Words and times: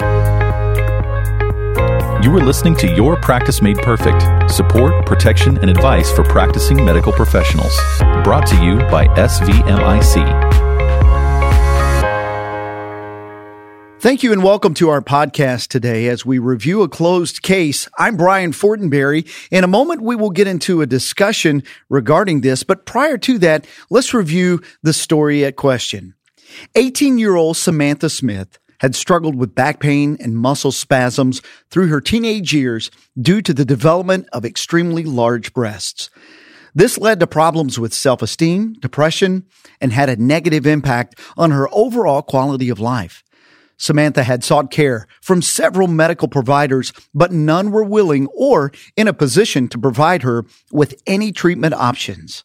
You 0.00 0.06
are 2.36 2.42
listening 2.42 2.74
to 2.76 2.90
Your 2.94 3.20
Practice 3.20 3.60
Made 3.60 3.76
Perfect 3.78 4.50
support, 4.50 5.04
protection, 5.04 5.58
and 5.58 5.68
advice 5.68 6.10
for 6.10 6.24
practicing 6.24 6.82
medical 6.82 7.12
professionals. 7.12 7.78
Brought 8.24 8.46
to 8.46 8.64
you 8.64 8.78
by 8.90 9.06
SVMIC. 9.08 10.50
Thank 14.00 14.22
you 14.22 14.32
and 14.32 14.42
welcome 14.42 14.72
to 14.74 14.88
our 14.88 15.02
podcast 15.02 15.68
today 15.68 16.08
as 16.08 16.24
we 16.24 16.38
review 16.38 16.80
a 16.80 16.88
closed 16.88 17.42
case. 17.42 17.86
I'm 17.98 18.16
Brian 18.16 18.52
Fortenberry. 18.52 19.28
In 19.50 19.64
a 19.64 19.68
moment, 19.68 20.00
we 20.00 20.16
will 20.16 20.30
get 20.30 20.46
into 20.46 20.80
a 20.80 20.86
discussion 20.86 21.62
regarding 21.90 22.40
this, 22.40 22.62
but 22.62 22.86
prior 22.86 23.18
to 23.18 23.38
that, 23.40 23.66
let's 23.90 24.14
review 24.14 24.62
the 24.82 24.94
story 24.94 25.44
at 25.44 25.56
question. 25.56 26.14
18 26.74 27.18
year 27.18 27.36
old 27.36 27.56
Samantha 27.56 28.08
Smith 28.08 28.58
had 28.80 28.94
struggled 28.94 29.36
with 29.36 29.54
back 29.54 29.78
pain 29.80 30.16
and 30.20 30.36
muscle 30.36 30.72
spasms 30.72 31.40
through 31.70 31.88
her 31.88 32.00
teenage 32.00 32.52
years 32.52 32.90
due 33.20 33.40
to 33.42 33.54
the 33.54 33.64
development 33.64 34.28
of 34.32 34.44
extremely 34.44 35.04
large 35.04 35.52
breasts. 35.52 36.10
This 36.74 36.98
led 36.98 37.20
to 37.20 37.26
problems 37.26 37.78
with 37.78 37.92
self 37.92 38.22
esteem, 38.22 38.74
depression, 38.74 39.44
and 39.80 39.92
had 39.92 40.08
a 40.08 40.16
negative 40.16 40.66
impact 40.66 41.18
on 41.36 41.50
her 41.50 41.68
overall 41.72 42.22
quality 42.22 42.68
of 42.68 42.80
life. 42.80 43.22
Samantha 43.76 44.24
had 44.24 44.44
sought 44.44 44.70
care 44.70 45.06
from 45.22 45.40
several 45.40 45.88
medical 45.88 46.28
providers, 46.28 46.92
but 47.14 47.32
none 47.32 47.70
were 47.70 47.82
willing 47.82 48.26
or 48.34 48.72
in 48.94 49.08
a 49.08 49.14
position 49.14 49.68
to 49.68 49.78
provide 49.78 50.22
her 50.22 50.44
with 50.70 51.00
any 51.06 51.32
treatment 51.32 51.72
options. 51.72 52.44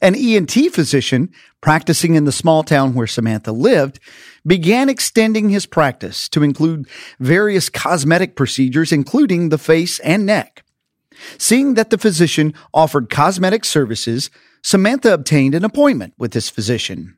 An 0.00 0.14
ENT 0.14 0.52
physician 0.72 1.30
practicing 1.60 2.14
in 2.14 2.24
the 2.24 2.32
small 2.32 2.62
town 2.62 2.94
where 2.94 3.06
Samantha 3.06 3.52
lived 3.52 4.00
began 4.46 4.88
extending 4.88 5.50
his 5.50 5.66
practice 5.66 6.28
to 6.30 6.42
include 6.42 6.88
various 7.20 7.68
cosmetic 7.68 8.34
procedures, 8.34 8.92
including 8.92 9.48
the 9.48 9.58
face 9.58 9.98
and 10.00 10.26
neck. 10.26 10.64
Seeing 11.38 11.74
that 11.74 11.90
the 11.90 11.98
physician 11.98 12.54
offered 12.74 13.10
cosmetic 13.10 13.64
services, 13.64 14.30
Samantha 14.62 15.12
obtained 15.12 15.54
an 15.54 15.64
appointment 15.64 16.14
with 16.18 16.32
this 16.32 16.48
physician. 16.48 17.16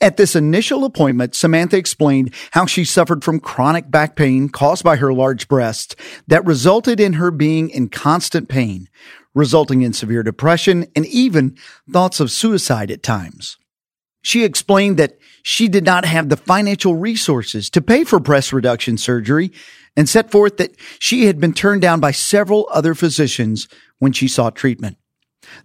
At 0.00 0.16
this 0.16 0.36
initial 0.36 0.84
appointment, 0.84 1.34
Samantha 1.34 1.76
explained 1.76 2.34
how 2.52 2.66
she 2.66 2.84
suffered 2.84 3.24
from 3.24 3.40
chronic 3.40 3.90
back 3.90 4.16
pain 4.16 4.48
caused 4.48 4.84
by 4.84 4.96
her 4.96 5.12
large 5.12 5.48
breasts 5.48 5.96
that 6.26 6.44
resulted 6.44 7.00
in 7.00 7.14
her 7.14 7.30
being 7.30 7.70
in 7.70 7.88
constant 7.88 8.48
pain, 8.48 8.88
resulting 9.34 9.82
in 9.82 9.92
severe 9.92 10.22
depression 10.22 10.86
and 10.94 11.06
even 11.06 11.56
thoughts 11.90 12.20
of 12.20 12.30
suicide 12.30 12.90
at 12.90 13.02
times. 13.02 13.56
She 14.22 14.42
explained 14.42 14.96
that 14.96 15.18
she 15.42 15.68
did 15.68 15.84
not 15.84 16.04
have 16.04 16.28
the 16.28 16.36
financial 16.36 16.96
resources 16.96 17.70
to 17.70 17.80
pay 17.80 18.02
for 18.02 18.18
breast 18.18 18.52
reduction 18.52 18.98
surgery 18.98 19.52
and 19.96 20.08
set 20.08 20.32
forth 20.32 20.56
that 20.56 20.74
she 20.98 21.26
had 21.26 21.40
been 21.40 21.52
turned 21.52 21.82
down 21.82 22.00
by 22.00 22.10
several 22.10 22.68
other 22.72 22.94
physicians 22.94 23.68
when 23.98 24.12
she 24.12 24.26
sought 24.26 24.56
treatment. 24.56 24.96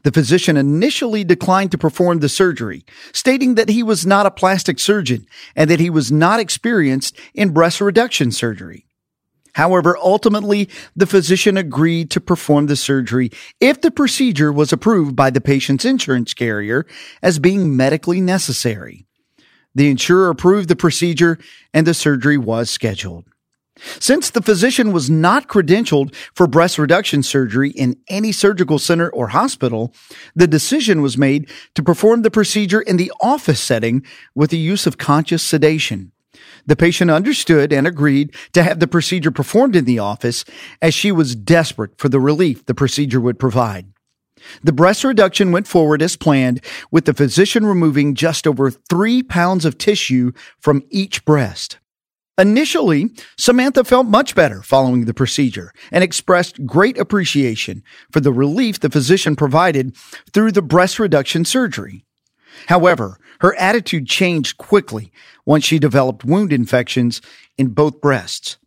The 0.03 0.11
physician 0.11 0.57
initially 0.57 1.23
declined 1.23 1.71
to 1.71 1.77
perform 1.77 2.19
the 2.19 2.29
surgery, 2.29 2.85
stating 3.13 3.55
that 3.55 3.69
he 3.69 3.83
was 3.83 4.05
not 4.05 4.25
a 4.25 4.31
plastic 4.31 4.79
surgeon 4.79 5.25
and 5.55 5.69
that 5.69 5.79
he 5.79 5.89
was 5.89 6.11
not 6.11 6.39
experienced 6.39 7.17
in 7.33 7.51
breast 7.51 7.81
reduction 7.81 8.31
surgery. 8.31 8.85
However, 9.53 9.97
ultimately, 9.97 10.69
the 10.95 11.07
physician 11.07 11.57
agreed 11.57 12.09
to 12.11 12.21
perform 12.21 12.67
the 12.67 12.75
surgery 12.75 13.31
if 13.59 13.81
the 13.81 13.91
procedure 13.91 14.51
was 14.51 14.71
approved 14.71 15.15
by 15.15 15.29
the 15.29 15.41
patient's 15.41 15.85
insurance 15.85 16.33
carrier 16.33 16.85
as 17.21 17.39
being 17.39 17.75
medically 17.75 18.21
necessary. 18.21 19.05
The 19.75 19.89
insurer 19.89 20.29
approved 20.29 20.69
the 20.69 20.75
procedure 20.75 21.37
and 21.73 21.85
the 21.85 21.93
surgery 21.93 22.37
was 22.37 22.69
scheduled. 22.69 23.25
Since 23.99 24.29
the 24.29 24.41
physician 24.41 24.91
was 24.91 25.09
not 25.09 25.47
credentialed 25.47 26.13
for 26.35 26.47
breast 26.47 26.77
reduction 26.77 27.23
surgery 27.23 27.71
in 27.71 27.97
any 28.07 28.31
surgical 28.31 28.79
center 28.79 29.09
or 29.09 29.29
hospital, 29.29 29.93
the 30.35 30.47
decision 30.47 31.01
was 31.01 31.17
made 31.17 31.49
to 31.75 31.83
perform 31.83 32.21
the 32.21 32.31
procedure 32.31 32.81
in 32.81 32.97
the 32.97 33.11
office 33.21 33.59
setting 33.59 34.05
with 34.35 34.51
the 34.51 34.57
use 34.57 34.85
of 34.85 34.97
conscious 34.97 35.43
sedation. 35.43 36.11
The 36.65 36.75
patient 36.75 37.09
understood 37.09 37.73
and 37.73 37.87
agreed 37.87 38.35
to 38.53 38.63
have 38.63 38.79
the 38.79 38.87
procedure 38.87 39.31
performed 39.31 39.75
in 39.75 39.85
the 39.85 39.99
office 39.99 40.45
as 40.81 40.93
she 40.93 41.11
was 41.11 41.35
desperate 41.35 41.97
for 41.97 42.07
the 42.07 42.19
relief 42.19 42.65
the 42.65 42.75
procedure 42.75 43.19
would 43.19 43.39
provide. 43.39 43.87
The 44.63 44.73
breast 44.73 45.03
reduction 45.03 45.51
went 45.51 45.67
forward 45.67 46.01
as 46.01 46.15
planned, 46.15 46.63
with 46.89 47.05
the 47.05 47.13
physician 47.13 47.65
removing 47.65 48.15
just 48.15 48.47
over 48.47 48.71
three 48.71 49.21
pounds 49.21 49.65
of 49.65 49.77
tissue 49.77 50.31
from 50.59 50.83
each 50.89 51.25
breast. 51.25 51.77
Initially, 52.41 53.11
Samantha 53.37 53.83
felt 53.83 54.07
much 54.07 54.33
better 54.33 54.63
following 54.63 55.05
the 55.05 55.13
procedure 55.13 55.71
and 55.91 56.03
expressed 56.03 56.65
great 56.65 56.97
appreciation 56.97 57.83
for 58.09 58.19
the 58.19 58.33
relief 58.33 58.79
the 58.79 58.89
physician 58.89 59.35
provided 59.35 59.95
through 60.33 60.51
the 60.51 60.63
breast 60.63 60.97
reduction 60.97 61.45
surgery. 61.45 62.03
However, 62.65 63.19
her 63.41 63.55
attitude 63.59 64.07
changed 64.07 64.57
quickly 64.57 65.11
once 65.45 65.65
she 65.65 65.77
developed 65.77 66.25
wound 66.25 66.51
infections 66.51 67.21
in 67.59 67.75
both 67.75 68.01
breasts. 68.01 68.57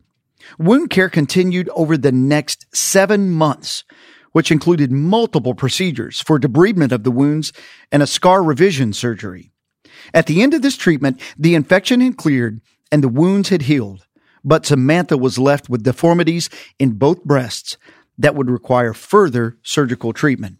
Wound 0.57 0.89
care 0.89 1.09
continued 1.09 1.67
over 1.75 1.97
the 1.97 2.13
next 2.13 2.73
seven 2.73 3.29
months, 3.29 3.83
which 4.31 4.51
included 4.51 4.89
multiple 4.89 5.53
procedures 5.53 6.21
for 6.21 6.39
debridement 6.39 6.93
of 6.93 7.03
the 7.03 7.11
wounds 7.11 7.51
and 7.91 8.01
a 8.01 8.07
scar 8.07 8.41
revision 8.41 8.93
surgery. 8.93 9.51
At 10.13 10.27
the 10.27 10.41
end 10.41 10.53
of 10.53 10.61
this 10.61 10.77
treatment, 10.77 11.19
the 11.37 11.55
infection 11.55 11.99
had 11.99 12.15
cleared 12.15 12.61
and 12.91 13.03
the 13.03 13.09
wounds 13.09 13.49
had 13.49 13.63
healed, 13.63 14.05
but 14.43 14.65
Samantha 14.65 15.17
was 15.17 15.39
left 15.39 15.69
with 15.69 15.83
deformities 15.83 16.49
in 16.79 16.91
both 16.91 17.23
breasts 17.23 17.77
that 18.17 18.35
would 18.35 18.49
require 18.49 18.93
further 18.93 19.57
surgical 19.63 20.13
treatment. 20.13 20.57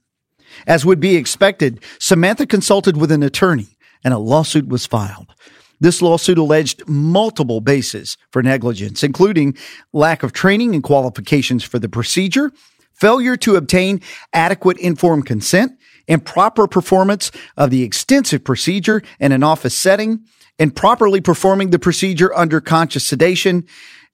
As 0.67 0.85
would 0.85 0.99
be 0.99 1.15
expected, 1.15 1.81
Samantha 1.99 2.45
consulted 2.45 2.97
with 2.97 3.11
an 3.11 3.23
attorney 3.23 3.67
and 4.03 4.13
a 4.13 4.17
lawsuit 4.17 4.67
was 4.67 4.85
filed. 4.85 5.33
This 5.79 6.01
lawsuit 6.01 6.37
alleged 6.37 6.87
multiple 6.87 7.59
bases 7.59 8.17
for 8.31 8.41
negligence, 8.41 9.03
including 9.03 9.57
lack 9.91 10.23
of 10.23 10.31
training 10.31 10.73
and 10.73 10.83
qualifications 10.83 11.63
for 11.63 11.79
the 11.79 11.89
procedure, 11.89 12.51
failure 12.93 13.35
to 13.37 13.55
obtain 13.55 14.01
adequate 14.33 14.77
informed 14.77 15.25
consent, 15.25 15.77
improper 16.07 16.67
performance 16.67 17.31
of 17.57 17.71
the 17.71 17.83
extensive 17.83 18.43
procedure 18.43 19.01
in 19.19 19.31
an 19.31 19.43
office 19.43 19.75
setting, 19.75 20.23
improperly 20.59 21.21
performing 21.21 21.69
the 21.69 21.79
procedure 21.79 22.33
under 22.35 22.61
conscious 22.61 23.05
sedation, 23.05 23.65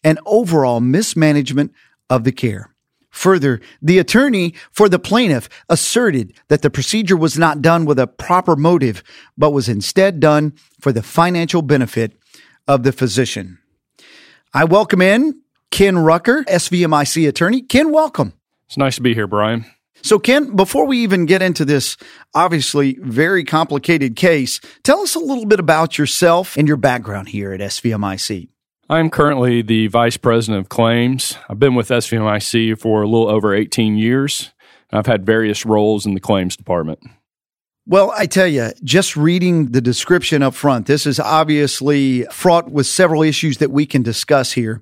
and 0.03 0.19
overall 0.25 0.79
mismanagement 0.79 1.71
of 2.09 2.23
the 2.23 2.31
care. 2.31 2.73
Further, 3.11 3.59
the 3.81 3.99
attorney 3.99 4.53
for 4.71 4.87
the 4.87 4.97
plaintiff 4.97 5.49
asserted 5.69 6.33
that 6.47 6.61
the 6.61 6.69
procedure 6.69 7.17
was 7.17 7.37
not 7.37 7.61
done 7.61 7.85
with 7.85 7.99
a 7.99 8.07
proper 8.07 8.55
motive, 8.55 9.03
but 9.37 9.51
was 9.51 9.67
instead 9.67 10.19
done 10.19 10.53
for 10.79 10.91
the 10.91 11.03
financial 11.03 11.61
benefit 11.61 12.13
of 12.67 12.83
the 12.83 12.93
physician. 12.93 13.59
I 14.53 14.63
welcome 14.63 15.01
in 15.01 15.41
Ken 15.71 15.97
Rucker, 15.97 16.43
SVMIC 16.45 17.27
attorney. 17.27 17.61
Ken, 17.61 17.91
welcome. 17.91 18.33
It's 18.67 18.77
nice 18.77 18.95
to 18.95 19.01
be 19.01 19.13
here, 19.13 19.27
Brian. 19.27 19.65
So, 20.01 20.19
Ken, 20.19 20.55
before 20.55 20.85
we 20.85 20.99
even 20.99 21.25
get 21.25 21.41
into 21.41 21.65
this 21.65 21.97
obviously 22.33 22.97
very 23.01 23.43
complicated 23.43 24.15
case, 24.15 24.59
tell 24.83 25.01
us 25.01 25.15
a 25.15 25.19
little 25.19 25.45
bit 25.45 25.59
about 25.59 25.97
yourself 25.97 26.57
and 26.57 26.67
your 26.67 26.77
background 26.77 27.29
here 27.29 27.53
at 27.53 27.59
SVMIC. 27.59 28.49
I'm 28.89 29.09
currently 29.09 29.61
the 29.61 29.87
Vice 29.87 30.17
President 30.17 30.59
of 30.59 30.69
Claims. 30.69 31.37
I've 31.47 31.59
been 31.59 31.75
with 31.75 31.89
SVMIC 31.89 32.77
for 32.77 33.01
a 33.01 33.07
little 33.07 33.29
over 33.29 33.55
18 33.55 33.97
years. 33.97 34.51
I've 34.91 35.05
had 35.05 35.25
various 35.25 35.65
roles 35.65 36.05
in 36.05 36.13
the 36.13 36.19
claims 36.19 36.57
department. 36.57 36.99
Well, 37.87 38.13
I 38.15 38.27
tell 38.27 38.47
you, 38.47 38.69
just 38.83 39.17
reading 39.17 39.71
the 39.71 39.81
description 39.81 40.43
up 40.43 40.53
front, 40.53 40.85
this 40.85 41.07
is 41.07 41.19
obviously 41.19 42.23
fraught 42.25 42.69
with 42.69 42.85
several 42.85 43.23
issues 43.23 43.57
that 43.57 43.71
we 43.71 43.87
can 43.87 44.03
discuss 44.03 44.51
here. 44.51 44.81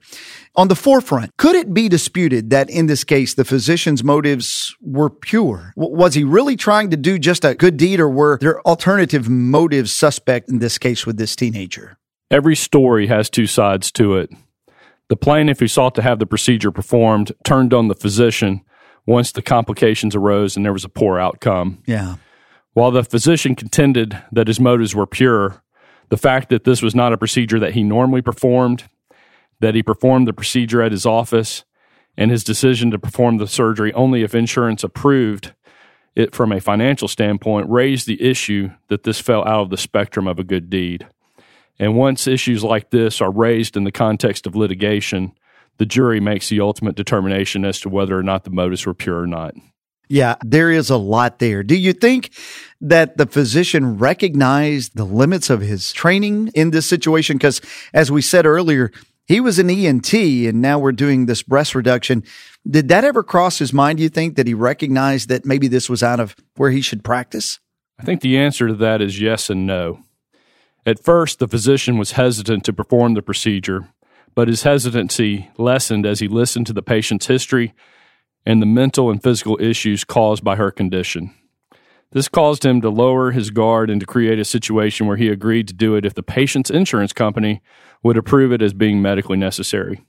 On 0.57 0.67
the 0.67 0.75
forefront, 0.75 1.31
could 1.37 1.55
it 1.55 1.73
be 1.73 1.87
disputed 1.87 2.49
that 2.49 2.69
in 2.69 2.87
this 2.87 3.05
case 3.05 3.33
the 3.33 3.45
physician's 3.45 4.03
motives 4.03 4.75
were 4.81 5.09
pure? 5.09 5.71
Was 5.77 6.13
he 6.13 6.25
really 6.25 6.57
trying 6.57 6.89
to 6.89 6.97
do 6.97 7.17
just 7.17 7.45
a 7.45 7.55
good 7.55 7.77
deed 7.77 8.01
or 8.01 8.09
were 8.09 8.37
there 8.41 8.61
alternative 8.67 9.29
motives 9.29 9.93
suspect 9.93 10.49
in 10.49 10.59
this 10.59 10.77
case 10.77 11.05
with 11.05 11.17
this 11.17 11.37
teenager? 11.37 11.97
Every 12.29 12.55
story 12.55 13.07
has 13.07 13.29
two 13.29 13.47
sides 13.47 13.93
to 13.93 14.17
it. 14.17 14.29
The 15.07 15.15
plaintiff 15.15 15.61
who 15.61 15.67
sought 15.69 15.95
to 15.95 16.01
have 16.01 16.19
the 16.19 16.25
procedure 16.25 16.71
performed 16.71 17.31
turned 17.45 17.73
on 17.73 17.87
the 17.87 17.95
physician 17.95 18.61
once 19.07 19.31
the 19.31 19.41
complications 19.41 20.15
arose 20.15 20.57
and 20.57 20.65
there 20.65 20.73
was 20.73 20.83
a 20.83 20.89
poor 20.89 21.17
outcome. 21.17 21.81
Yeah. 21.85 22.17
While 22.79 22.91
the 22.91 23.03
physician 23.03 23.55
contended 23.55 24.17
that 24.31 24.47
his 24.47 24.57
motives 24.57 24.95
were 24.95 25.05
pure, 25.05 25.61
the 26.07 26.15
fact 26.15 26.47
that 26.47 26.63
this 26.63 26.81
was 26.81 26.95
not 26.95 27.11
a 27.11 27.17
procedure 27.17 27.59
that 27.59 27.73
he 27.73 27.83
normally 27.83 28.21
performed, 28.21 28.85
that 29.59 29.75
he 29.75 29.83
performed 29.83 30.29
the 30.29 30.33
procedure 30.33 30.81
at 30.81 30.93
his 30.93 31.05
office, 31.05 31.65
and 32.15 32.31
his 32.31 32.41
decision 32.41 32.89
to 32.91 32.97
perform 32.97 33.35
the 33.35 33.49
surgery 33.49 33.91
only 33.91 34.23
if 34.23 34.33
insurance 34.33 34.81
approved 34.81 35.53
it 36.15 36.33
from 36.33 36.53
a 36.53 36.61
financial 36.61 37.09
standpoint 37.09 37.69
raised 37.69 38.07
the 38.07 38.21
issue 38.23 38.69
that 38.87 39.03
this 39.03 39.19
fell 39.19 39.45
out 39.45 39.63
of 39.63 39.71
the 39.71 39.77
spectrum 39.77 40.25
of 40.25 40.39
a 40.39 40.45
good 40.45 40.69
deed. 40.69 41.05
And 41.79 41.97
once 41.97 42.27
issues 42.27 42.63
like 42.63 42.91
this 42.91 43.19
are 43.19 43.29
raised 43.29 43.75
in 43.75 43.83
the 43.83 43.91
context 43.91 44.47
of 44.47 44.55
litigation, 44.55 45.33
the 45.79 45.85
jury 45.85 46.21
makes 46.21 46.47
the 46.47 46.61
ultimate 46.61 46.95
determination 46.95 47.65
as 47.65 47.81
to 47.81 47.89
whether 47.89 48.17
or 48.17 48.23
not 48.23 48.45
the 48.45 48.51
motives 48.51 48.85
were 48.85 48.93
pure 48.93 49.19
or 49.19 49.27
not. 49.27 49.53
Yeah, 50.09 50.35
there 50.43 50.71
is 50.71 50.89
a 50.89 50.97
lot 50.97 51.37
there. 51.37 51.61
Do 51.61 51.75
you 51.75 51.93
think 51.93 52.31
that 52.81 53.17
the 53.17 53.27
physician 53.27 53.99
recognized 53.99 54.95
the 54.95 55.05
limits 55.05 55.51
of 55.51 55.61
his 55.61 55.93
training 55.93 56.49
in 56.55 56.71
this 56.71 56.87
situation? 56.87 57.37
Because 57.37 57.61
as 57.93 58.11
we 58.11 58.23
said 58.23 58.47
earlier, 58.47 58.91
he 59.27 59.39
was 59.39 59.59
an 59.59 59.69
ENT 59.69 60.11
and 60.11 60.61
now 60.61 60.79
we're 60.79 60.91
doing 60.91 61.27
this 61.27 61.43
breast 61.43 61.75
reduction. 61.75 62.23
Did 62.67 62.87
that 62.87 63.03
ever 63.03 63.21
cross 63.21 63.59
his 63.59 63.71
mind, 63.71 63.97
do 63.97 64.03
you 64.03 64.09
think, 64.09 64.35
that 64.35 64.47
he 64.47 64.55
recognized 64.55 65.29
that 65.29 65.45
maybe 65.45 65.67
this 65.67 65.87
was 65.87 66.01
out 66.01 66.19
of 66.19 66.35
where 66.55 66.71
he 66.71 66.81
should 66.81 67.03
practice? 67.03 67.59
I 67.99 68.03
think 68.03 68.21
the 68.21 68.37
answer 68.39 68.67
to 68.67 68.73
that 68.75 69.01
is 69.01 69.21
yes 69.21 69.51
and 69.51 69.67
no. 69.67 69.99
At 70.87 71.03
first, 71.03 71.37
the 71.37 71.47
physician 71.47 71.99
was 71.99 72.13
hesitant 72.13 72.63
to 72.63 72.73
perform 72.73 73.13
the 73.13 73.21
procedure, 73.21 73.89
but 74.33 74.47
his 74.47 74.63
hesitancy 74.63 75.51
lessened 75.59 76.07
as 76.07 76.19
he 76.19 76.27
listened 76.27 76.65
to 76.65 76.73
the 76.73 76.81
patient's 76.81 77.27
history 77.27 77.75
and 78.45 78.61
the 78.61 78.65
mental 78.65 79.09
and 79.09 79.21
physical 79.21 79.57
issues 79.61 80.03
caused 80.03 80.43
by 80.43 80.55
her 80.55 80.71
condition. 80.71 81.33
This 82.11 82.27
caused 82.27 82.65
him 82.65 82.81
to 82.81 82.89
lower 82.89 83.31
his 83.31 83.51
guard 83.51 83.89
and 83.89 83.99
to 83.99 84.07
create 84.07 84.39
a 84.39 84.45
situation 84.45 85.05
where 85.05 85.17
he 85.17 85.29
agreed 85.29 85.67
to 85.67 85.73
do 85.73 85.95
it 85.95 86.05
if 86.05 86.15
the 86.15 86.23
patient's 86.23 86.71
insurance 86.71 87.13
company 87.13 87.61
would 88.01 88.17
approve 88.17 88.51
it 88.51 88.61
as 88.61 88.73
being 88.73 89.01
medically 89.01 89.37
necessary. 89.37 90.01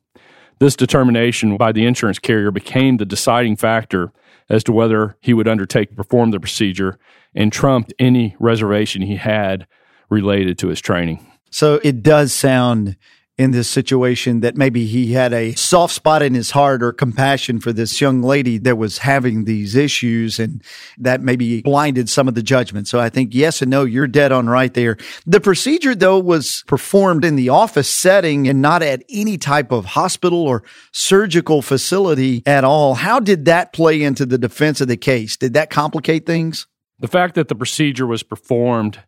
This 0.60 0.76
determination 0.76 1.56
by 1.56 1.72
the 1.72 1.84
insurance 1.84 2.18
carrier 2.18 2.50
became 2.50 2.96
the 2.96 3.04
deciding 3.04 3.56
factor 3.56 4.12
as 4.48 4.64
to 4.64 4.72
whether 4.72 5.16
he 5.20 5.34
would 5.34 5.48
undertake 5.48 5.90
to 5.90 5.94
perform 5.94 6.30
the 6.30 6.40
procedure 6.40 6.98
and 7.34 7.52
trumped 7.52 7.92
any 7.98 8.34
reservation 8.38 9.02
he 9.02 9.16
had 9.16 9.66
related 10.08 10.58
to 10.58 10.68
his 10.68 10.80
training. 10.80 11.26
So 11.50 11.80
it 11.82 12.02
does 12.02 12.32
sound 12.32 12.96
in 13.40 13.52
this 13.52 13.70
situation 13.70 14.40
that 14.40 14.54
maybe 14.54 14.84
he 14.84 15.14
had 15.14 15.32
a 15.32 15.54
soft 15.54 15.94
spot 15.94 16.20
in 16.20 16.34
his 16.34 16.50
heart 16.50 16.82
or 16.82 16.92
compassion 16.92 17.58
for 17.58 17.72
this 17.72 17.98
young 17.98 18.20
lady 18.20 18.58
that 18.58 18.76
was 18.76 18.98
having 18.98 19.44
these 19.44 19.75
issues 19.75 20.38
and 20.38 20.62
that 20.98 21.22
maybe 21.22 21.62
blinded 21.62 22.06
some 22.10 22.28
of 22.28 22.34
the 22.34 22.42
judgment. 22.42 22.87
So 22.87 23.00
I 23.00 23.08
think 23.08 23.34
yes 23.34 23.62
and 23.62 23.70
no, 23.70 23.84
you're 23.84 24.06
dead 24.06 24.31
on 24.31 24.46
right 24.50 24.75
there. 24.75 24.98
The 25.25 25.40
procedure 25.40 25.94
though 25.94 26.19
was 26.19 26.62
performed 26.66 27.25
in 27.25 27.37
the 27.37 27.48
office 27.48 27.88
setting 27.88 28.46
and 28.46 28.60
not 28.60 28.82
at 28.82 29.02
any 29.08 29.38
type 29.38 29.72
of 29.72 29.87
hospital 29.87 30.46
or 30.46 30.62
surgical 30.92 31.62
facility 31.62 32.42
at 32.44 32.62
all. 32.62 32.92
How 32.92 33.20
did 33.20 33.46
that 33.46 33.72
play 33.72 34.02
into 34.02 34.26
the 34.26 34.37
defense 34.37 34.82
of 34.82 34.88
the 34.88 34.98
case? 34.98 35.38
Did 35.38 35.54
that 35.54 35.70
complicate 35.70 36.26
things? 36.26 36.66
The 36.98 37.08
fact 37.08 37.37
that 37.37 37.48
the 37.48 37.54
procedure 37.54 38.06
was 38.06 38.22
performed 38.22 38.98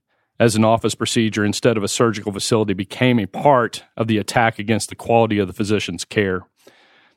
as 0.43 0.57
an 0.57 0.65
office 0.65 0.97
procedure 0.97 1.45
instead 1.45 1.77
of 1.77 1.85
a 1.85 1.89
surgical 1.89 2.33
facility 2.33 2.75
became 2.75 3.21
a 3.21 3.27
part 3.27 3.85
of 3.97 4.09
the 4.09 4.19
attack 4.19 4.59
against 4.59 4.89
the 4.89 4.97
quality 4.97 5.39
of 5.39 5.47
the 5.47 5.53
physician's 5.53 6.05
care. 6.05 6.43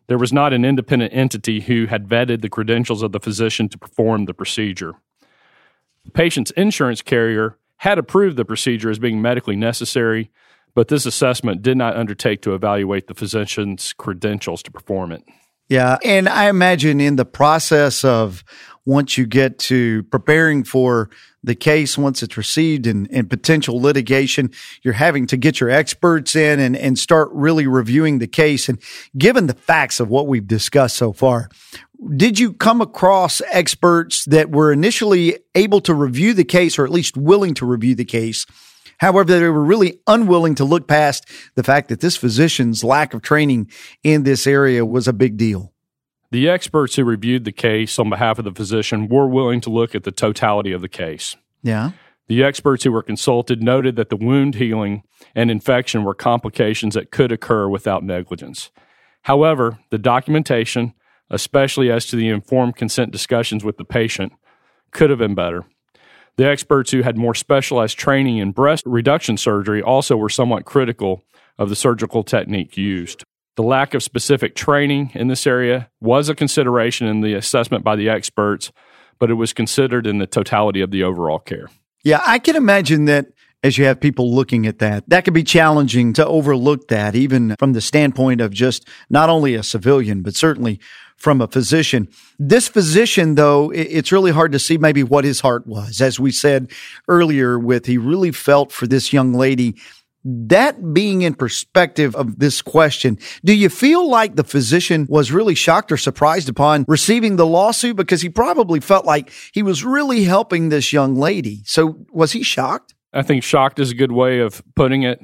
There 0.06 0.20
was 0.20 0.32
not 0.32 0.54
an 0.54 0.64
independent 0.64 1.12
entity 1.12 1.62
who 1.62 1.88
had 1.88 2.08
vetted 2.08 2.42
the 2.42 2.50
credentials 2.50 3.02
of 3.02 3.14
the 3.14 3.20
physician 3.20 3.68
to 3.70 3.80
perform 3.80 4.26
the 4.26 4.36
procedure. 4.36 4.94
The 6.04 6.12
patient's 6.12 6.52
insurance 6.52 7.02
carrier 7.02 7.58
had 7.78 7.98
approved 7.98 8.38
the 8.38 8.46
procedure 8.46 8.92
as 8.92 9.00
being 9.00 9.24
medically 9.24 9.56
necessary, 9.56 10.30
but 10.76 10.90
this 10.90 11.08
assessment 11.08 11.64
did 11.64 11.78
not 11.78 11.98
undertake 11.98 12.44
to 12.44 12.54
evaluate 12.54 13.08
the 13.08 13.16
physician's 13.16 13.92
credentials 13.94 14.62
to 14.62 14.72
perform 14.72 15.12
it. 15.12 15.24
Yeah. 15.68 15.98
And 16.04 16.30
I 16.30 16.50
imagine 16.50 17.02
in 17.02 17.16
the 17.16 17.26
process 17.26 18.04
of 18.04 18.44
once 18.86 19.18
you 19.18 19.26
get 19.26 19.58
to 19.58 20.04
preparing 20.04 20.64
for 20.64 21.10
the 21.44 21.56
case, 21.56 21.98
once 21.98 22.22
it's 22.24 22.38
received 22.38 22.88
and, 22.88 23.10
and 23.12 23.30
potential 23.30 23.82
litigation, 23.82 24.52
you're 24.84 24.94
having 24.94 25.28
to 25.28 25.38
get 25.38 25.60
your 25.60 25.70
experts 25.70 26.36
in 26.36 26.60
and, 26.60 26.76
and 26.76 26.98
start 26.98 27.30
really 27.32 27.68
reviewing 27.68 28.20
the 28.20 28.28
case. 28.28 28.70
And 28.70 28.80
given 29.18 29.48
the 29.48 29.54
facts 29.54 30.00
of 30.00 30.10
what 30.10 30.28
we've 30.28 30.48
discussed 30.48 30.98
so 30.98 31.14
far, 31.14 31.50
did 32.16 32.40
you 32.40 32.54
come 32.54 32.82
across 32.82 33.42
experts 33.52 34.26
that 34.26 34.52
were 34.52 34.72
initially 34.72 35.40
able 35.56 35.82
to 35.82 35.94
review 35.94 36.34
the 36.34 36.44
case 36.44 36.78
or 36.78 36.86
at 36.86 36.92
least 36.92 37.18
willing 37.18 37.54
to 37.56 37.66
review 37.66 37.96
the 37.96 38.06
case? 38.06 38.46
However, 39.00 39.26
they 39.26 39.48
were 39.48 39.64
really 39.64 40.00
unwilling 40.08 40.56
to 40.56 40.66
look 40.66 40.88
past 40.88 41.28
the 41.56 41.64
fact 41.64 41.90
that 41.90 42.00
this 42.00 42.18
physician's 42.18 42.84
lack 42.84 43.14
of 43.14 43.22
training 43.22 43.70
in 44.04 44.24
this 44.24 44.48
area 44.48 44.86
was 44.86 45.08
a 45.08 45.14
big 45.14 45.38
deal. 45.38 45.74
The 46.32 46.50
experts 46.50 46.96
who 46.96 47.04
reviewed 47.04 47.46
the 47.46 47.52
case 47.52 47.98
on 48.00 48.10
behalf 48.10 48.40
of 48.40 48.46
the 48.46 48.52
physician 48.52 49.08
were 49.08 49.28
willing 49.28 49.62
to 49.62 49.70
look 49.70 49.96
at 49.96 50.04
the 50.04 50.12
totality 50.12 50.72
of 50.72 50.82
the 50.82 50.90
case. 50.90 51.36
Yeah. 51.62 51.92
The 52.28 52.44
experts 52.44 52.84
who 52.84 52.92
were 52.92 53.04
consulted 53.04 53.62
noted 53.62 53.96
that 53.98 54.10
the 54.10 54.18
wound 54.18 54.56
healing 54.56 55.04
and 55.36 55.52
infection 55.52 56.04
were 56.04 56.16
complications 56.16 56.96
that 56.96 57.12
could 57.12 57.32
occur 57.32 57.68
without 57.70 58.04
negligence. 58.04 58.72
However, 59.24 59.80
the 59.92 59.98
documentation, 59.98 60.94
especially 61.30 61.92
as 61.92 62.06
to 62.08 62.16
the 62.16 62.30
informed 62.30 62.76
consent 62.76 63.12
discussions 63.12 63.64
with 63.64 63.78
the 63.78 63.86
patient, 63.86 64.34
could 64.92 65.10
have 65.10 65.20
been 65.20 65.36
better. 65.36 65.66
The 66.38 66.48
experts 66.48 66.92
who 66.92 67.02
had 67.02 67.18
more 67.18 67.34
specialized 67.34 67.98
training 67.98 68.38
in 68.38 68.52
breast 68.52 68.84
reduction 68.86 69.38
surgery 69.38 69.82
also 69.82 70.18
were 70.18 70.30
somewhat 70.30 70.66
critical 70.66 71.24
of 71.58 71.70
the 71.70 71.76
surgical 71.76 72.24
technique 72.24 72.76
used. 72.76 73.24
The 73.56 73.64
lack 73.64 73.94
of 73.94 74.04
specific 74.04 74.54
training 74.54 75.12
in 75.14 75.30
this 75.30 75.48
area 75.48 75.90
was 76.02 76.28
a 76.28 76.36
consideration 76.36 77.08
in 77.08 77.22
the 77.22 77.36
assessment 77.36 77.86
by 77.86 77.96
the 77.96 78.10
experts, 78.10 78.74
but 79.18 79.32
it 79.32 79.36
was 79.36 79.54
considered 79.54 80.06
in 80.06 80.18
the 80.18 80.28
totality 80.28 80.82
of 80.82 80.92
the 80.92 81.04
overall 81.04 81.40
care. 81.40 81.70
Yeah, 82.04 82.22
I 82.26 82.40
can 82.40 82.58
imagine 82.58 83.06
that 83.06 83.28
as 83.64 83.78
you 83.78 83.86
have 83.86 84.00
people 84.00 84.36
looking 84.36 84.68
at 84.68 84.80
that, 84.80 85.10
that 85.10 85.26
could 85.26 85.34
be 85.34 85.44
challenging 85.44 86.14
to 86.14 86.28
overlook 86.28 86.90
that, 86.90 87.16
even 87.16 87.56
from 87.58 87.74
the 87.74 87.82
standpoint 87.82 88.42
of 88.42 88.52
just 88.52 88.88
not 89.10 89.30
only 89.30 89.56
a 89.56 89.64
civilian, 89.64 90.22
but 90.22 90.36
certainly 90.36 90.80
from 91.18 91.42
a 91.42 91.48
physician. 91.48 92.08
This 92.38 92.68
physician, 92.68 93.36
though, 93.36 93.72
it's 93.72 94.12
really 94.12 94.32
hard 94.32 94.52
to 94.52 94.60
see 94.60 94.78
maybe 94.78 95.04
what 95.04 95.24
his 95.24 95.40
heart 95.40 95.66
was. 95.66 96.02
As 96.02 96.20
we 96.20 96.32
said 96.32 96.72
earlier, 97.08 97.58
with 97.58 97.86
he 97.86 97.98
really 97.98 98.32
felt 98.32 98.72
for 98.72 98.88
this 98.88 99.14
young 99.14 99.34
lady 99.34 99.76
that 100.26 100.92
being 100.92 101.22
in 101.22 101.36
perspective 101.36 102.16
of 102.16 102.40
this 102.40 102.62
question, 102.62 103.20
do 103.44 103.54
you 103.54 103.70
feel 103.70 104.10
like 104.10 104.36
the 104.36 104.44
physician 104.44 105.06
was 105.08 105.32
really 105.32 105.54
shocked 105.54 105.92
or 105.92 105.98
surprised 105.98 106.50
upon 106.50 106.84
receiving 106.88 107.36
the 107.36 107.46
lawsuit? 107.46 107.96
Because 107.96 108.24
he 108.24 108.30
probably 108.30 108.80
felt 108.80 109.06
like 109.06 109.32
he 109.54 109.62
was 109.62 109.86
really 109.86 110.24
helping 110.24 110.70
this 110.70 110.92
young 110.92 111.16
lady. 111.16 111.62
So 111.66 112.06
was 112.12 112.32
he 112.32 112.42
shocked? 112.42 112.96
I 113.14 113.22
think 113.22 113.44
shocked 113.44 113.80
is 113.80 113.92
a 113.92 113.96
good 113.96 114.12
way 114.12 114.40
of 114.40 114.64
putting 114.76 115.04
it. 115.04 115.20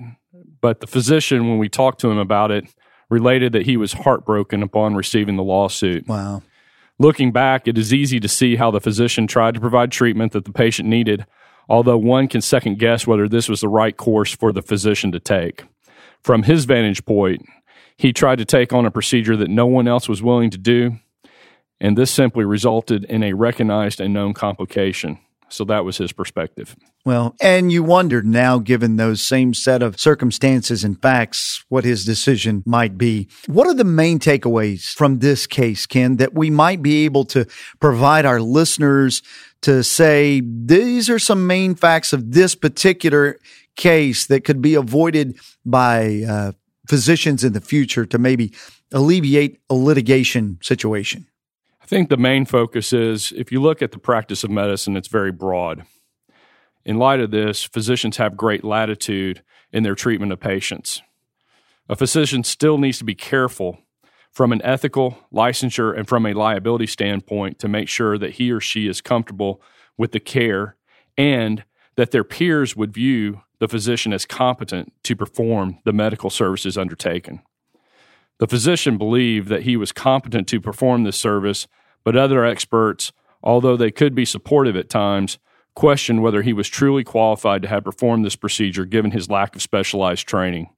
But 0.62 0.82
the 0.82 0.88
physician, 0.88 1.50
when 1.50 1.58
we 1.58 1.68
talked 1.68 2.00
to 2.02 2.12
him 2.12 2.20
about 2.20 2.52
it, 2.52 2.66
related 3.12 3.54
that 3.54 3.68
he 3.68 3.78
was 3.78 3.94
heartbroken 3.94 4.64
upon 4.64 4.96
receiving 4.96 5.36
the 5.36 5.44
lawsuit. 5.44 6.08
Wow. 6.08 6.42
Looking 6.98 7.32
back, 7.32 7.68
it 7.68 7.78
is 7.78 7.94
easy 7.94 8.20
to 8.20 8.28
see 8.28 8.56
how 8.56 8.72
the 8.72 8.82
physician 8.82 9.28
tried 9.28 9.54
to 9.54 9.60
provide 9.60 9.92
treatment 9.92 10.32
that 10.32 10.46
the 10.46 10.52
patient 10.52 10.90
needed 10.90 11.28
although 11.72 11.98
one 11.98 12.28
can 12.28 12.42
second 12.42 12.80
guess 12.80 13.08
whether 13.08 13.30
this 13.30 13.48
was 13.48 13.62
the 13.62 13.70
right 13.70 13.96
course 13.96 14.36
for 14.36 14.52
the 14.52 14.62
physician 14.62 15.12
to 15.14 15.20
take. 15.22 15.64
From 16.22 16.44
his 16.44 16.66
vantage 16.66 17.06
point, 17.06 17.46
he 17.96 18.12
tried 18.12 18.40
to 18.40 18.46
take 18.46 18.74
on 18.74 18.86
a 18.86 18.92
procedure 18.92 19.38
that 19.38 19.50
no 19.50 19.66
one 19.66 19.88
else 19.88 20.10
was 20.10 20.22
willing 20.22 20.50
to 20.50 20.58
do, 20.58 20.98
and 21.80 21.98
this 21.98 22.12
simply 22.12 22.44
resulted 22.44 23.06
in 23.06 23.24
a 23.24 23.34
recognized 23.34 24.02
and 24.02 24.14
known 24.14 24.34
complication. 24.34 25.18
So 25.52 25.66
that 25.66 25.84
was 25.84 25.98
his 25.98 26.12
perspective. 26.12 26.76
Well, 27.06 27.36
and 27.42 27.72
you 27.72 27.84
wondered 27.84 28.26
now, 28.26 28.60
given 28.60 28.96
those 28.96 29.22
same 29.22 29.54
set 29.54 29.82
of 29.82 30.00
circumstances 30.00 30.84
and 30.84 31.02
facts, 31.02 31.64
what 31.68 31.84
his 31.84 32.06
decision 32.06 32.64
might 32.66 32.98
be. 32.98 33.28
What 33.48 33.68
are 33.68 33.74
the 33.74 33.84
main 33.84 34.20
takeaways 34.20 34.94
from 34.94 35.20
this 35.20 35.48
case, 35.48 35.86
Ken, 35.86 36.18
that 36.18 36.34
we 36.34 36.50
might 36.50 36.82
be 36.82 37.06
able 37.06 37.26
to 37.26 37.46
provide 37.80 38.26
our 38.26 38.40
listeners 38.40 39.22
to 39.62 39.84
say 39.84 40.42
these 40.42 41.10
are 41.10 41.20
some 41.20 41.48
main 41.48 41.76
facts 41.76 42.14
of 42.14 42.32
this 42.32 42.56
particular 42.56 43.38
case 43.76 44.28
that 44.28 44.44
could 44.44 44.62
be 44.62 44.76
avoided 44.76 45.40
by 45.66 46.24
uh, 46.28 46.52
physicians 46.88 47.44
in 47.44 47.54
the 47.54 47.62
future 47.62 48.06
to 48.06 48.18
maybe 48.18 48.54
alleviate 48.92 49.60
a 49.70 49.74
litigation 49.74 50.58
situation? 50.62 51.26
I 51.92 51.94
think 51.94 52.08
the 52.08 52.16
main 52.16 52.46
focus 52.46 52.94
is 52.94 53.34
if 53.36 53.52
you 53.52 53.62
look 53.62 53.82
at 53.82 53.92
the 53.92 54.00
practice 54.00 54.46
of 54.46 54.50
medicine, 54.50 54.96
it's 54.96 55.10
very 55.10 55.34
broad. 55.34 55.84
In 56.86 56.98
light 56.98 57.20
of 57.20 57.32
this, 57.32 57.66
physicians 57.66 58.16
have 58.16 58.38
great 58.38 58.64
latitude 58.64 59.44
in 59.74 59.84
their 59.84 59.94
treatment 59.94 60.32
of 60.32 60.40
patients. 60.40 61.02
A 61.90 61.98
physician 61.98 62.46
still 62.46 62.78
needs 62.78 62.98
to 63.00 63.04
be 63.04 63.14
careful 63.14 63.80
from 64.32 64.54
an 64.54 64.62
ethical, 64.64 65.18
licensure, 65.34 65.94
and 65.94 66.08
from 66.08 66.26
a 66.26 66.32
liability 66.32 66.88
standpoint 66.88 67.60
to 67.60 67.68
make 67.68 67.90
sure 67.90 68.18
that 68.18 68.36
he 68.36 68.52
or 68.52 68.62
she 68.62 68.88
is 68.88 69.02
comfortable 69.02 69.62
with 69.98 70.14
the 70.14 70.22
care 70.22 70.78
and 71.18 71.66
that 71.98 72.12
their 72.12 72.24
peers 72.24 72.74
would 72.74 72.94
view 72.94 73.42
the 73.60 73.68
physician 73.68 74.14
as 74.14 74.26
competent 74.26 74.94
to 75.04 75.14
perform 75.14 75.80
the 75.84 75.92
medical 75.92 76.30
services 76.30 76.78
undertaken. 76.78 77.42
The 78.40 78.48
physician 78.48 78.98
believed 78.98 79.50
that 79.50 79.64
he 79.64 79.76
was 79.76 79.92
competent 79.92 80.48
to 80.48 80.62
perform 80.62 81.04
this 81.04 81.18
service, 81.18 81.68
but 82.04 82.16
other 82.16 82.46
experts, 82.46 83.12
although 83.44 83.78
they 83.78 83.92
could 83.92 84.16
be 84.16 84.26
supportive 84.26 84.76
at 84.76 84.90
times, 84.90 85.38
questioned 85.76 86.22
whether 86.22 86.42
he 86.42 86.54
was 86.54 86.68
truly 86.68 87.04
qualified 87.04 87.62
to 87.62 87.68
have 87.68 87.84
performed 87.84 88.26
this 88.26 88.36
procedure 88.36 88.86
given 88.86 89.12
his 89.12 89.30
lack 89.30 89.56
of 89.56 89.62
specialized 89.62 90.28
training. 90.28 90.70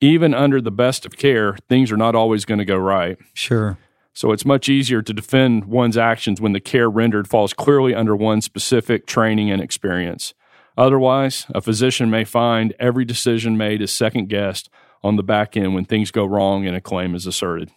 Even 0.00 0.34
under 0.34 0.60
the 0.60 0.70
best 0.70 1.06
of 1.06 1.16
care, 1.16 1.56
things 1.68 1.90
are 1.90 1.96
not 1.96 2.14
always 2.14 2.44
going 2.44 2.58
to 2.58 2.64
go 2.64 2.76
right. 2.76 3.16
Sure. 3.32 3.78
So 4.12 4.32
it's 4.32 4.44
much 4.44 4.68
easier 4.68 5.02
to 5.02 5.12
defend 5.12 5.66
one's 5.66 5.96
actions 5.96 6.40
when 6.40 6.52
the 6.52 6.60
care 6.60 6.88
rendered 6.88 7.28
falls 7.28 7.52
clearly 7.52 7.94
under 7.94 8.16
one's 8.16 8.44
specific 8.44 9.06
training 9.06 9.50
and 9.50 9.60
experience. 9.60 10.34
Otherwise, 10.76 11.46
a 11.54 11.60
physician 11.60 12.10
may 12.10 12.24
find 12.24 12.74
every 12.78 13.04
decision 13.04 13.56
made 13.56 13.80
is 13.80 13.90
second 13.90 14.28
guessed 14.28 14.68
on 15.02 15.16
the 15.16 15.22
back 15.22 15.56
end 15.56 15.74
when 15.74 15.84
things 15.84 16.10
go 16.10 16.24
wrong 16.24 16.66
and 16.66 16.76
a 16.76 16.80
claim 16.80 17.14
is 17.14 17.26
asserted. 17.26 17.70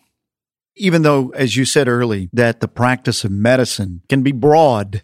Even 0.75 1.01
though, 1.01 1.29
as 1.29 1.57
you 1.57 1.65
said 1.65 1.87
early, 1.87 2.29
that 2.31 2.61
the 2.61 2.67
practice 2.67 3.23
of 3.23 3.31
medicine 3.31 4.01
can 4.07 4.23
be 4.23 4.31
broad, 4.31 5.03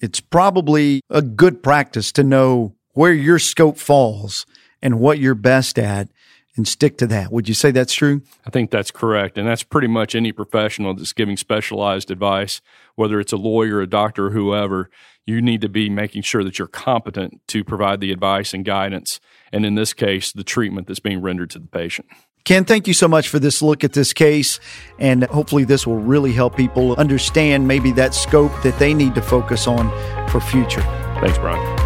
it's 0.00 0.20
probably 0.20 1.00
a 1.08 1.22
good 1.22 1.62
practice 1.62 2.12
to 2.12 2.22
know 2.22 2.74
where 2.92 3.12
your 3.12 3.38
scope 3.38 3.78
falls 3.78 4.46
and 4.82 5.00
what 5.00 5.18
you're 5.18 5.34
best 5.34 5.78
at 5.78 6.08
and 6.56 6.66
stick 6.66 6.96
to 6.98 7.06
that. 7.06 7.30
Would 7.30 7.48
you 7.48 7.54
say 7.54 7.70
that's 7.70 7.94
true? 7.94 8.22
I 8.46 8.50
think 8.50 8.70
that's 8.70 8.90
correct. 8.90 9.36
And 9.36 9.46
that's 9.46 9.62
pretty 9.62 9.88
much 9.88 10.14
any 10.14 10.32
professional 10.32 10.94
that's 10.94 11.12
giving 11.12 11.36
specialized 11.36 12.10
advice, 12.10 12.60
whether 12.94 13.20
it's 13.20 13.32
a 13.32 13.36
lawyer, 13.36 13.80
a 13.80 13.86
doctor, 13.86 14.26
or 14.26 14.30
whoever, 14.30 14.90
you 15.26 15.42
need 15.42 15.60
to 15.60 15.68
be 15.68 15.90
making 15.90 16.22
sure 16.22 16.44
that 16.44 16.58
you're 16.58 16.68
competent 16.68 17.40
to 17.48 17.64
provide 17.64 18.00
the 18.00 18.12
advice 18.12 18.54
and 18.54 18.64
guidance. 18.64 19.20
And 19.52 19.64
in 19.64 19.74
this 19.74 19.92
case, 19.92 20.32
the 20.32 20.44
treatment 20.44 20.86
that's 20.86 21.00
being 21.00 21.20
rendered 21.20 21.50
to 21.50 21.58
the 21.58 21.68
patient. 21.68 22.08
Ken, 22.44 22.64
thank 22.64 22.86
you 22.86 22.94
so 22.94 23.08
much 23.08 23.28
for 23.28 23.40
this 23.40 23.60
look 23.60 23.82
at 23.82 23.92
this 23.92 24.12
case. 24.12 24.60
And 25.00 25.24
hopefully, 25.24 25.64
this 25.64 25.86
will 25.86 25.98
really 25.98 26.32
help 26.32 26.56
people 26.56 26.94
understand 26.94 27.66
maybe 27.66 27.90
that 27.92 28.14
scope 28.14 28.52
that 28.62 28.78
they 28.78 28.94
need 28.94 29.16
to 29.16 29.22
focus 29.22 29.66
on 29.66 29.90
for 30.28 30.40
future. 30.40 30.82
Thanks, 31.20 31.38
Brian. 31.38 31.76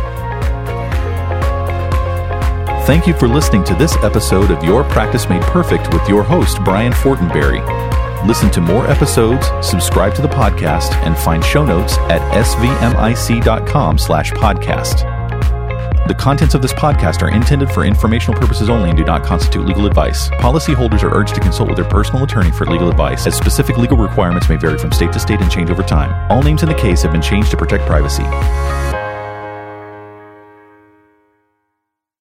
Thank 2.84 3.06
you 3.06 3.14
for 3.14 3.28
listening 3.28 3.64
to 3.64 3.74
this 3.74 3.94
episode 3.98 4.50
of 4.50 4.64
Your 4.64 4.84
Practice 4.84 5.28
Made 5.28 5.42
Perfect 5.42 5.94
with 5.94 6.06
your 6.08 6.22
host, 6.22 6.58
Brian 6.64 6.92
Fortenberry. 6.92 7.60
Listen 8.26 8.50
to 8.50 8.60
more 8.60 8.86
episodes, 8.86 9.46
subscribe 9.62 10.14
to 10.14 10.22
the 10.22 10.28
podcast, 10.28 10.92
and 11.06 11.16
find 11.16 11.44
show 11.44 11.64
notes 11.64 11.96
at 12.10 12.20
svmic.com 12.44 13.96
slash 13.96 14.32
podcast. 14.32 15.19
The 16.10 16.16
contents 16.16 16.56
of 16.56 16.60
this 16.60 16.72
podcast 16.72 17.22
are 17.22 17.30
intended 17.30 17.70
for 17.70 17.84
informational 17.84 18.36
purposes 18.36 18.68
only 18.68 18.88
and 18.88 18.98
do 18.98 19.04
not 19.04 19.22
constitute 19.22 19.64
legal 19.64 19.86
advice. 19.86 20.28
Policyholders 20.28 21.04
are 21.04 21.14
urged 21.16 21.36
to 21.36 21.40
consult 21.40 21.68
with 21.68 21.76
their 21.76 21.88
personal 21.88 22.24
attorney 22.24 22.50
for 22.50 22.66
legal 22.66 22.90
advice, 22.90 23.28
as 23.28 23.36
specific 23.36 23.78
legal 23.78 23.96
requirements 23.96 24.48
may 24.48 24.56
vary 24.56 24.76
from 24.76 24.90
state 24.90 25.12
to 25.12 25.20
state 25.20 25.40
and 25.40 25.52
change 25.52 25.70
over 25.70 25.84
time. 25.84 26.28
All 26.28 26.42
names 26.42 26.64
in 26.64 26.68
the 26.68 26.74
case 26.74 27.02
have 27.02 27.12
been 27.12 27.22
changed 27.22 27.52
to 27.52 27.56
protect 27.56 27.86
privacy. 27.86 28.24